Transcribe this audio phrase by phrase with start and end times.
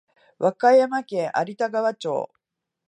[0.39, 2.31] 和歌山県有田川町